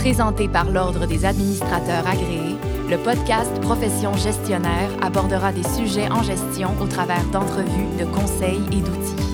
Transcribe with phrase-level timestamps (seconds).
[0.00, 2.56] Présenté par l'Ordre des administrateurs agréés,
[2.88, 8.80] le podcast Profession gestionnaire abordera des sujets en gestion au travers d'entrevues, de conseils et
[8.80, 9.29] d'outils.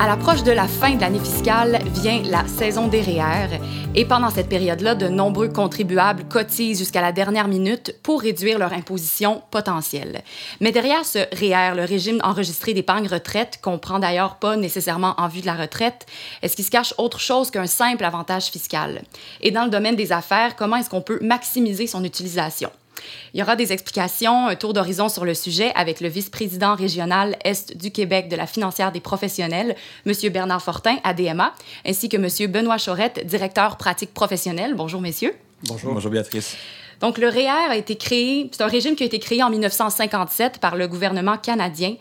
[0.00, 3.60] À l'approche de la fin de l'année fiscale vient la saison des REER
[3.94, 8.72] et pendant cette période-là, de nombreux contribuables cotisent jusqu'à la dernière minute pour réduire leur
[8.72, 10.22] imposition potentielle.
[10.58, 15.42] Mais derrière ce REER, le régime enregistré d'épargne retraite comprend d'ailleurs pas nécessairement en vue
[15.42, 16.06] de la retraite.
[16.40, 19.02] Est-ce qu'il se cache autre chose qu'un simple avantage fiscal?
[19.42, 22.70] Et dans le domaine des affaires, comment est-ce qu'on peut maximiser son utilisation?
[23.34, 27.36] Il y aura des explications, un tour d'horizon sur le sujet avec le vice-président régional
[27.44, 30.12] Est du Québec de la financière des professionnels, M.
[30.32, 31.54] Bernard Fortin, ADMA,
[31.86, 32.50] ainsi que M.
[32.50, 34.74] Benoît Chorette, directeur pratique professionnelle.
[34.74, 35.34] Bonjour, messieurs.
[35.64, 35.94] Bonjour.
[35.94, 36.56] Bonjour, Béatrice.
[37.00, 40.58] Donc, le REER a été créé, c'est un régime qui a été créé en 1957
[40.58, 41.94] par le gouvernement canadien.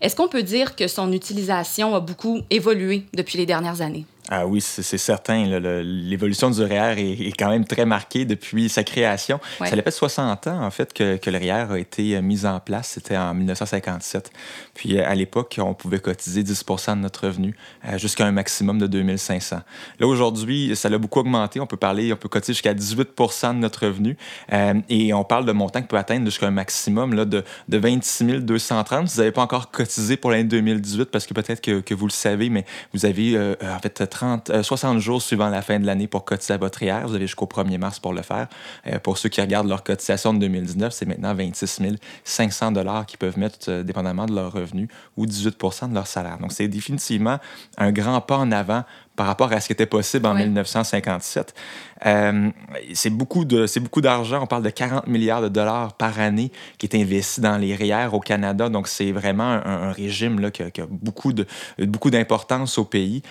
[0.00, 4.04] Est-ce qu'on peut dire que son utilisation a beaucoup évolué depuis les dernières années?
[4.30, 5.44] Ah oui, c'est certain.
[5.82, 9.38] L'évolution du REER est, quand même très marquée depuis sa création.
[9.58, 12.58] Ça fait 60 ans, en fait, que, que, le REER a été euh, mis en
[12.58, 12.88] place.
[12.94, 14.32] C'était en 1957.
[14.72, 18.78] Puis, euh, à l'époque, on pouvait cotiser 10 de notre revenu euh, jusqu'à un maximum
[18.78, 19.60] de 2500.
[20.00, 21.60] Là, aujourd'hui, ça a beaucoup augmenté.
[21.60, 24.16] On peut parler, on peut cotiser jusqu'à 18% de notre revenu.
[24.88, 28.24] et on parle de montants qui peut atteindre jusqu'à un maximum là, de, de 26
[28.40, 29.08] 230.
[29.08, 32.12] Vous n'avez pas encore cotisé pour l'année 2018 parce que peut-être que, que, vous le
[32.12, 36.06] savez, mais vous avez, en fait, 30, 60 euh, jours suivant la fin de l'année
[36.06, 37.06] pour cotiser à votre IR.
[37.06, 38.46] Vous avez jusqu'au 1er mars pour le faire.
[38.86, 41.80] Euh, pour ceux qui regardent leur cotisation de 2019, c'est maintenant 26
[42.22, 42.72] 500
[43.06, 46.38] qu'ils peuvent mettre euh, dépendamment de leur revenu ou 18% de leur salaire.
[46.38, 47.38] Donc, c'est définitivement
[47.76, 48.84] un grand pas en avant
[49.16, 51.54] par rapport à ce qui était possible en 1957.
[52.94, 54.42] c'est beaucoup de c'est beaucoup d'argent.
[54.42, 58.08] On parle de 40 milliards de dollars par année qui est investi dans les REER
[58.12, 58.68] au Canada.
[58.68, 61.46] Donc c'est vraiment un, régime là, qui, a, beaucoup de
[61.78, 63.22] beaucoup d'importance au pays.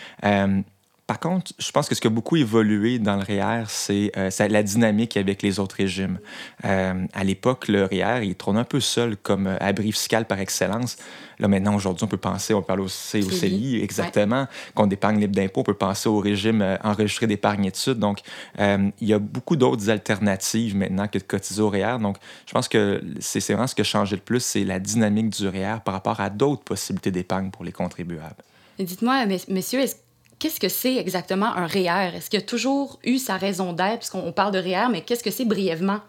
[1.06, 4.30] Par contre, je pense que ce qui a beaucoup évolué dans le REER, c'est euh,
[4.48, 6.18] la dynamique avec les autres régimes.
[6.64, 10.40] Euh, à l'époque, le REER, il trône un peu seul comme euh, abri fiscal par
[10.40, 10.96] excellence.
[11.40, 15.60] Là, maintenant, aujourd'hui, on peut penser, on parle au CI, exactement, qu'on épargne libre d'impôt,
[15.60, 18.00] on peut penser au régime enregistré d'épargne études.
[18.00, 18.20] Donc,
[18.60, 21.98] il y a beaucoup d'autres alternatives maintenant que de cotiser au REER.
[22.00, 25.32] Donc, je pense que c'est vraiment ce qui a changé le plus, c'est la dynamique
[25.32, 28.44] du REER par rapport à d'autres possibilités d'épargne pour les contribuables.
[28.80, 29.96] Dites-moi, messieurs, est-ce
[30.44, 32.18] qu'est-ce que c'est exactement un REER?
[32.18, 34.00] Est-ce qu'il a toujours eu sa raison d'être?
[34.00, 36.02] Puisqu'on parle de REER, mais qu'est-ce que c'est brièvement?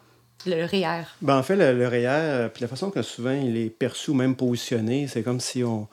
[0.46, 1.04] le REER?
[1.22, 4.14] Ben, en fait, le, REER, euh, puis la façon que souvent il est perçu ou
[4.14, 5.86] même positionné, c'est comme si on,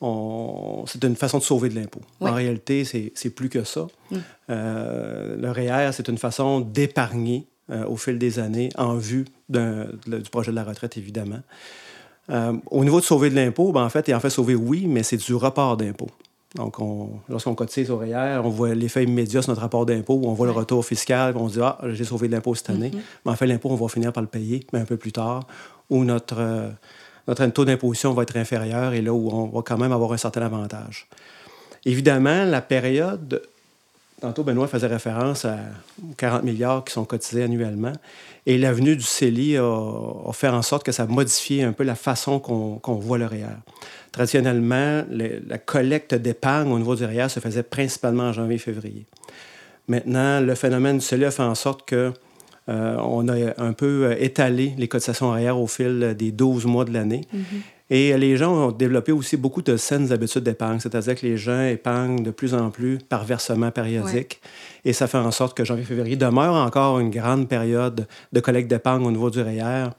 [0.00, 0.84] on...
[0.86, 2.02] c'est une façon de sauver de l'impôt.
[2.20, 3.86] En réalité, c'est plus que ça.
[4.10, 4.16] Mm.
[4.50, 10.30] Euh, le REER, c'est une façon d'épargner euh, au fil des années en vue du
[10.30, 11.40] projet de la retraite, évidemment.
[12.70, 15.02] au niveau de sauver de l'impôt, ben, en fait, et en fait sauver, oui, mais
[15.02, 16.10] c'est du report d'impôt.
[16.56, 16.76] Donc,
[17.28, 20.52] lorsqu'on cotise au REER, on voit l'effet immédiat sur notre rapport d'impôt, on voit le
[20.52, 22.90] retour fiscal, on se dit Ah, j'ai sauvé de l'impôt cette année.
[22.90, 23.00] Mm-hmm.
[23.24, 25.46] Mais en fait, l'impôt, on va finir par le payer, mais un peu plus tard,
[25.90, 26.70] où notre, euh,
[27.28, 30.16] notre taux d'imposition va être inférieur et là où on va quand même avoir un
[30.16, 31.08] certain avantage.
[31.84, 33.42] Évidemment, la période
[34.20, 35.58] Tantôt, Benoît faisait référence à
[36.16, 37.92] 40 milliards qui sont cotisés annuellement.
[38.46, 41.94] Et l'avenue du CELI a, fait en sorte que ça a modifié un peu la
[41.94, 43.58] façon qu'on voit le REER.
[44.12, 49.04] Traditionnellement, la collecte d'épargne au niveau du REER se faisait principalement en janvier-février.
[49.88, 52.12] Maintenant, le phénomène du CELI a fait en sorte que
[52.68, 57.20] euh, a un peu étalé les cotisations REER au fil des 12 mois de l'année.
[57.34, 57.75] Mm-hmm.
[57.88, 61.62] Et les gens ont développé aussi beaucoup de saines habitudes d'épargne, c'est-à-dire que les gens
[61.62, 64.40] épargnent de plus en plus par versement périodique.
[64.84, 69.06] Et ça fait en sorte que janvier-février demeure encore une grande période de collecte d'épargne
[69.06, 69.90] au niveau du REER.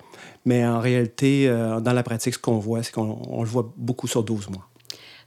[0.43, 4.07] Mais en réalité, euh, dans la pratique, ce qu'on voit, c'est qu'on le voit beaucoup
[4.07, 4.67] sur 12 mois.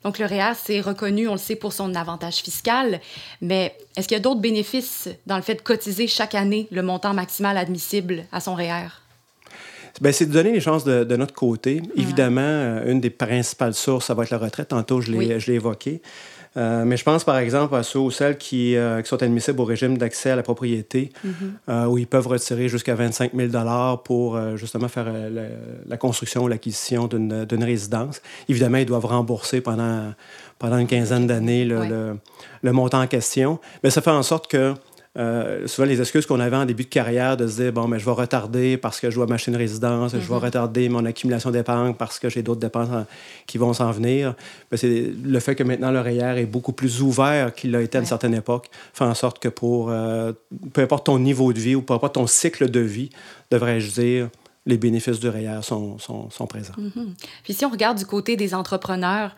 [0.02, 3.00] Donc, le REER, c'est reconnu, on le sait, pour son avantage fiscal,
[3.42, 6.82] mais est-ce qu'il y a d'autres bénéfices dans le fait de cotiser chaque année le
[6.82, 8.88] montant maximal admissible à son REER?
[10.00, 11.82] Ben, c'est de donner les chances de, notre côté.
[11.96, 14.68] Évidemment, euh, une des principales sources, ça va être la retraite.
[14.68, 16.00] Tantôt, je l'ai évoqué.
[16.56, 19.60] Euh, mais je pense par exemple à ceux ou celles qui, euh, qui sont admissibles
[19.60, 21.86] au régime d'accès à la propriété, mm-hmm.
[21.86, 23.50] où ils peuvent retirer jusqu'à 25 000
[24.02, 25.12] pour justement faire
[25.86, 28.20] la, construction ou l'acquisition d'une résidence.
[28.48, 30.12] Évidemment, ils doivent rembourser pendant,
[30.58, 32.16] pendant une quinzaine d'années le, le,
[32.62, 33.60] le, montant en question.
[33.84, 34.74] Mais ça fait en sorte que
[35.18, 37.98] euh, souvent, les excuses qu'on avait en début de carrière de se dire bon, mais
[37.98, 40.40] je vais retarder parce que je dois m'acheter une résidence, je vais mhm.
[40.40, 43.06] retarder mon accumulation d'épargne parce que j'ai d'autres dépenses
[43.46, 44.34] qui vont s'en venir.
[44.72, 48.02] C'est le fait que maintenant le REER est beaucoup plus ouvert qu'il l'a été à
[48.02, 50.32] une certaine époque, fait en sorte que pour euh,
[50.72, 53.10] peu importe ton niveau de vie ou peu importe ton cycle de vie,
[53.50, 54.28] devrais-je dire,
[54.64, 56.74] les bénéfices du REER sont, sont, sont présents.
[56.78, 57.14] Mhm.
[57.42, 59.34] Puis si on regarde du côté des entrepreneurs,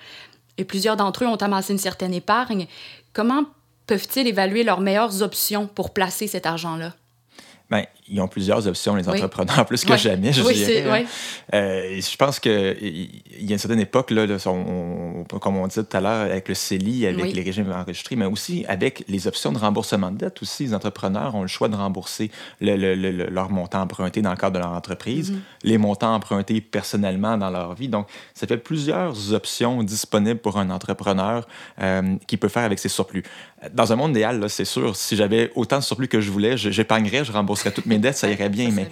[0.58, 2.66] et plusieurs d'entre eux ont amassé une certaine épargne,
[3.14, 3.46] comment
[3.86, 6.94] peuvent-ils évaluer leurs meilleures options pour placer cet argent-là?
[7.70, 11.04] Bien, ils ont plusieurs options, les entrepreneurs, plus que jamais, je dirais.
[11.04, 11.06] Hein.
[11.54, 14.26] Euh, je pense qu'il y a une certaine époque, là,
[15.40, 18.64] comme on dit tout à l'heure, avec le CELI, avec les régimes enregistrés, mais aussi
[18.68, 20.42] avec les options de remboursement de dette.
[20.42, 22.30] Aussi, les entrepreneurs ont le choix de rembourser
[22.60, 25.38] leur montant emprunté dans le cadre de leur entreprise, mm-hmm.
[25.64, 27.88] les montants empruntés personnellement dans leur vie.
[27.88, 31.48] Donc, ça fait plusieurs options disponibles pour un entrepreneur
[31.80, 33.22] euh, qui peut faire avec ses surplus.
[33.72, 37.24] Dans un monde idéal, c'est sûr, si j'avais autant de surplus que je voulais, j'épargnerais,
[37.24, 38.70] je rembourserais toutes mes dettes, ça irait bien.
[38.70, 38.88] mais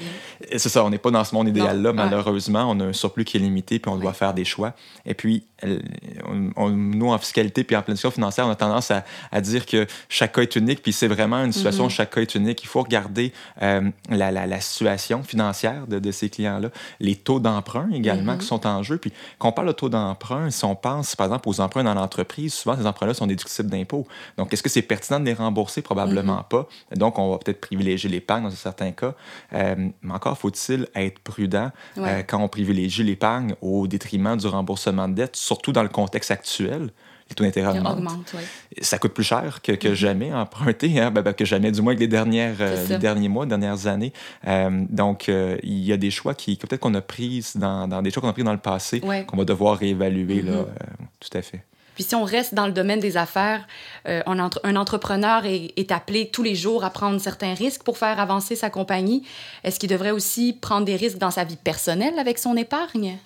[0.57, 2.67] c'est ça, on n'est pas dans ce monde idéal-là, malheureusement.
[2.71, 4.73] On a un surplus qui est limité, puis on doit faire des choix.
[5.05, 9.87] Et puis, nous, en fiscalité puis en planification financière, on a tendance à, dire que
[10.09, 11.91] chaque cas est unique, puis c'est vraiment une situation où mm-hmm.
[11.91, 12.63] chaque cas est unique.
[12.63, 16.71] Il faut regarder euh, la, situation financière de, ces clients-là,
[17.01, 18.49] les taux d'emprunt également qui mm-hmm.
[18.49, 18.99] sont en jeu.
[18.99, 21.95] Puis, quand on parle de taux d'emprunt, si on pense, par exemple, aux emprunts dans
[21.95, 24.07] l'entreprise, souvent, ces emprunts-là sont déductibles d'impôts.
[24.37, 25.83] Donc, est-ce que c'est pertinent de les rembourser?
[25.83, 26.49] Probablement mm-hmm.
[26.49, 26.69] pas.
[26.97, 29.15] Donc, on va peut-être privilégier l'épargne dans certains cas.
[29.53, 35.09] Euh, mais encore faut-il être prudent euh, quand on privilégie l'épargne au détriment du remboursement
[35.09, 36.91] de dette, surtout dans le contexte actuel.
[37.29, 38.35] Les taux d'intérêt augmentent.
[38.81, 39.95] Ça coûte plus cher que, que mm-hmm.
[39.95, 41.13] jamais emprunter, hein?
[41.13, 44.13] Ben, ben, que jamais, du moins avec les, dernières, euh, les derniers mois, dernières années.
[44.45, 48.21] donc, il y a des choix qui, peut-être qu'on a pris dans, dans, des choix
[48.21, 51.07] qu'on a pris dans le passé, qu'on va devoir réévaluer, là, mm-hmm.
[51.21, 51.63] tout à fait.
[51.95, 53.67] Puis si on reste dans le domaine des affaires,
[54.09, 58.57] euh, un, entrepreneur est, appelé tous les jours à prendre certains risques pour faire avancer
[58.57, 59.25] sa compagnie.
[59.65, 63.19] Est-ce qu'il devrait aussi prendre des risques dans sa vie personnelle avec son épargne?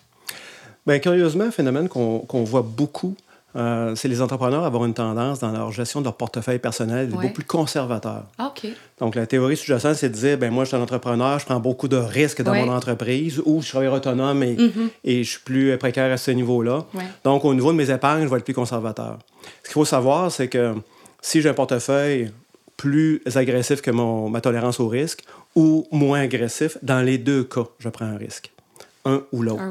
[0.86, 3.16] Bien, curieusement, un phénomène qu'on voit beaucoup
[3.56, 7.20] euh, c'est les entrepreneurs avoir une tendance dans leur gestion de leur portefeuille personnel d'être
[7.20, 8.24] beaucoup plus conservateur.
[8.38, 8.68] Ah, OK.
[8.98, 11.60] Donc, la théorie sous-jacente, c'est de dire, ben moi, je suis un entrepreneur, je prends
[11.60, 14.56] beaucoup de risques dans mon entreprise ou je suis autonome et,
[15.04, 16.84] et, je suis plus précaire à ce niveau-là.
[17.22, 19.18] Donc, au niveau de mes épargnes, je vais être plus conservateur.
[19.62, 20.74] Ce qu'il faut savoir, c'est que
[21.20, 22.32] si j'ai un portefeuille
[22.76, 25.24] plus agressif que mon, ma tolérance au risque
[25.54, 28.53] ou moins agressif, dans les deux cas, je prends un risque
[29.04, 29.62] un ou l'autre.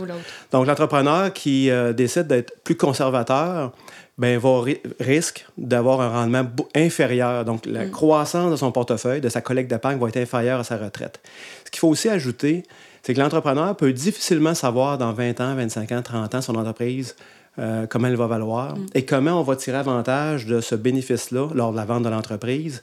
[0.52, 3.72] Donc, l'entrepreneur qui euh, décide d'être plus conservateur,
[4.18, 4.62] ben, va
[5.00, 6.46] risque d'avoir un rendement
[6.76, 7.46] inférieur.
[7.46, 7.92] Donc, la mm.
[7.92, 11.20] croissance de son portefeuille, de sa collecte d'épargne, va être inférieure à sa retraite.
[11.66, 12.64] Ce qu'il faut aussi ajouter,
[13.02, 17.16] c'est que l'entrepreneur peut difficilement savoir dans 20 ans, 25 ans, 30 ans son entreprise
[17.60, 18.86] euh, comment elle va valoir mm.
[18.96, 22.82] et comment on va tirer avantage de ce bénéfice-là lors de la vente de l'entreprise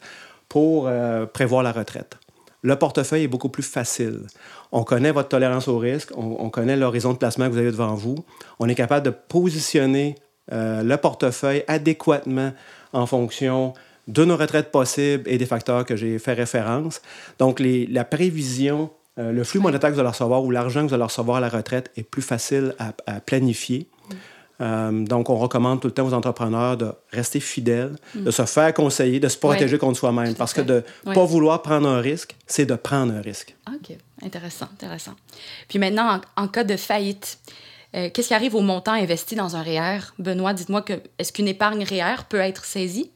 [0.48, 2.18] pour euh, prévoir la retraite.
[2.62, 4.20] Le portefeuille est beaucoup plus facile.
[4.72, 7.94] On connaît votre tolérance au risque, on, connaît l'horizon de placement que vous avez devant
[7.94, 8.16] vous.
[8.58, 10.16] On est capable de positionner
[10.52, 12.52] euh, le portefeuille adéquatement
[12.92, 13.72] en fonction
[14.08, 17.00] de nos retraites possibles et des facteurs que j'ai fait référence.
[17.38, 20.94] Donc, la prévision, euh, le flux monétaire que vous allez recevoir ou l'argent que vous
[20.94, 23.88] allez recevoir à la retraite est plus facile à planifier.
[24.60, 28.24] Euh, donc, on recommande tout le temps aux entrepreneurs de rester fidèles, mm.
[28.24, 30.34] de se faire conseiller, de se protéger contre soi-même.
[30.34, 33.56] Parce que de ne pas vouloir prendre un risque, c'est de prendre un risque.
[33.68, 33.96] OK.
[34.22, 35.14] Intéressant, intéressant.
[35.68, 37.38] Puis maintenant, en, cas de faillite,
[37.94, 40.00] euh, qu'est-ce qui arrive au montant investi dans un REER?
[40.18, 43.10] Benoît, dites-moi que est-ce qu'une épargne REER peut être saisie?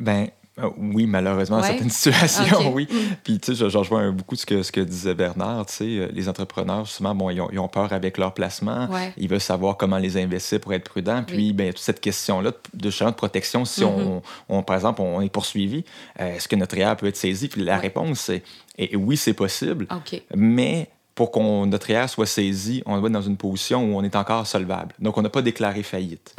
[0.00, 0.37] Ben, euh,
[0.76, 2.88] oui, malheureusement, dans certaines situations, oui.
[2.90, 2.96] Mm.
[3.22, 5.66] Puis, tu sais, je, rejoins beaucoup ce que, ce que disait Bernard.
[5.66, 8.88] Tu sais, euh, les entrepreneurs, souvent, bon, ils ont, peur avec leur placement.
[9.16, 11.22] Ils veulent savoir comment les investir pour être prudents.
[11.22, 14.20] Puis, ben, toute cette question-là de, de protection, si mm-hmm.
[14.48, 15.84] on, par exemple, on est poursuivi,
[16.20, 17.48] euh, est-ce que notre REER peut être saisi?
[17.48, 18.42] Puis la réponse, c'est
[18.94, 19.86] oui, c'est possible.
[20.34, 20.88] Mais
[21.18, 24.14] pour qu'on notre REER soit saisi, on doit être dans une position où on est
[24.14, 24.94] encore solvable.
[25.00, 26.32] Donc, on n'a pas déclaré faillite.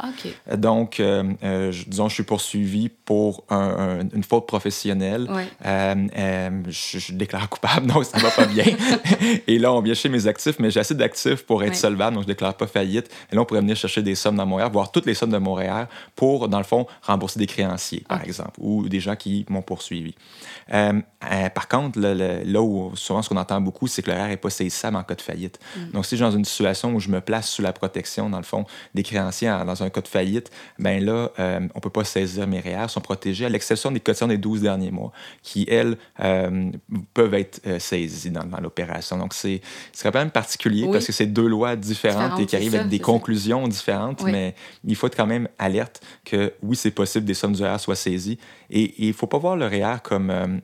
[0.56, 5.28] Donc, euh, euh, disons, je suis poursuivi pour une faute professionnelle.
[5.66, 8.64] Euh, je, déclare coupable, donc ça ne va pas bien.
[9.46, 12.22] et là, on vient chercher mes actifs, mais j'ai assez d'actifs pour être solvable, donc
[12.22, 13.10] je ne déclare pas faillite.
[13.30, 15.32] Et là, on pourrait venir chercher des sommes dans mon REER, voire toutes les sommes
[15.32, 19.14] de mon REER, pour, dans le fond, rembourser des créanciers, par exemple, ou des gens
[19.14, 20.14] qui m'ont poursuivi.
[20.70, 24.69] par contre, là où souvent ce qu'on entend beaucoup, c'est que le n'est pas saisi
[24.70, 25.58] ça en cas de faillite.
[25.76, 25.90] Mm.
[25.92, 28.38] Donc, si je suis dans une situation où je me place sous la protection, dans
[28.38, 31.90] le fond, des créanciers dans un cas de faillite, ben là, euh, on ne peut
[31.90, 35.12] pas saisir mes REER, sont protégés, à l'exception des cotisations des 12 derniers mois,
[35.42, 36.70] qui, elles, euh,
[37.14, 39.16] peuvent être euh, saisies dans, l'opération.
[39.16, 39.60] Donc, c'est
[40.02, 43.66] quand même particulier parce que c'est deux lois différentes et qui arrivent avec des conclusions
[43.68, 47.62] différentes, mais il faut être quand même alerte que oui, c'est possible des sommes du
[47.62, 48.38] REER soient saisies.
[48.70, 50.60] Et il ne faut pas voir le REER comme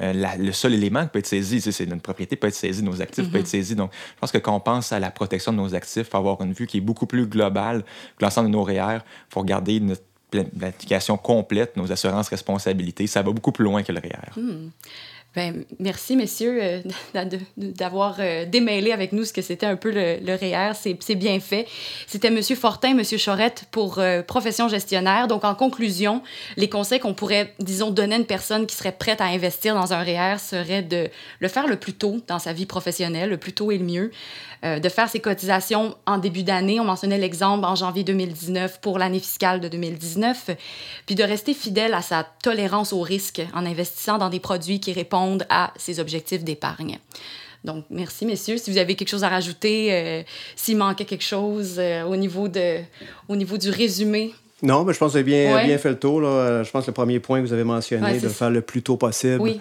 [0.00, 3.00] euh, le seul élément qui peut être saisi, c'est notre propriété peut être saisie, nos
[3.00, 3.50] actifs peuvent être mhm.
[3.50, 3.76] saisis.
[3.76, 6.18] Donc, je pense que quand on pense à la protection de nos actifs, il faut
[6.18, 7.84] avoir une vue qui est beaucoup plus globale
[8.16, 8.98] que l'ensemble de nos REER.
[8.98, 13.06] Il faut regarder notre planification complète, nos assurances responsabilités.
[13.06, 14.40] Ça va beaucoup plus loin que le REER.
[14.40, 14.70] Hmm.
[15.34, 16.80] Ben, merci, messieurs, euh,
[17.56, 20.74] d'avoir euh, démêlé avec nous ce que c'était un peu le, le REER.
[20.74, 21.66] C'est bien fait.
[22.06, 25.26] C'était Monsieur Fortin, Monsieur Chorette pour euh, profession gestionnaire.
[25.26, 26.22] Donc, en conclusion,
[26.56, 29.92] les conseils qu'on pourrait, disons, donner à une personne qui serait prête à investir dans
[29.92, 31.08] un REER serait de
[31.40, 34.10] le faire le plus tôt dans sa vie professionnelle, le plus tôt et le mieux.
[34.62, 36.80] De faire ses cotisations en début d'année.
[36.80, 40.52] On mentionnait l'exemple en janvier 2019 pour l'année fiscale de 2019.
[41.04, 44.94] Puis de rester fidèle à sa tolérance au risque en investissant dans des produits qui
[44.94, 46.98] répondent à ses objectifs d'épargne.
[47.64, 48.58] Donc, merci, messieurs.
[48.58, 50.22] Si vous avez quelque chose à rajouter, euh,
[50.54, 52.80] s'il manquait quelque chose euh, au, niveau de,
[53.28, 54.34] au niveau du résumé.
[54.62, 56.20] Non, mais je pense que vous avez bien, bien fait le tour.
[56.20, 56.62] Là.
[56.62, 58.96] Je pense que le premier point que vous avez mentionné, de faire le plus tôt
[58.96, 59.40] possible.
[59.40, 59.60] Oui.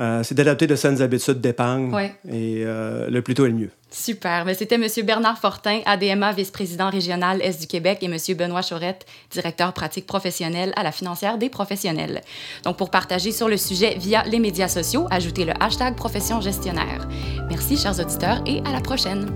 [0.00, 1.92] Euh, c'est d'adapter de saines habitudes d'épargne.
[2.30, 3.70] Et euh, le plus tôt est le mieux.
[3.90, 4.44] Super.
[4.44, 4.86] Mais c'était M.
[5.04, 8.16] Bernard Fortin, ADMA, vice-président régional Est du Québec, et M.
[8.36, 12.22] Benoît Chaurette, directeur pratique professionnelle à la financière des professionnels.
[12.64, 17.08] Donc, pour partager sur le sujet via les médias sociaux, ajoutez le hashtag profession gestionnaire.
[17.48, 19.32] Merci, chers auditeurs, et à la prochaine.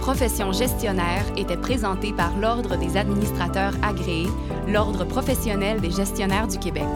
[0.00, 4.28] Profession gestionnaire était présenté par l'Ordre des administrateurs agréés,
[4.66, 6.88] l'Ordre professionnel des gestionnaires du Québec.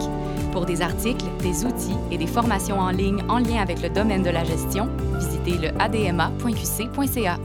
[0.53, 4.21] Pour des articles, des outils et des formations en ligne en lien avec le domaine
[4.21, 7.39] de la gestion, visitez le adma.qc.ca.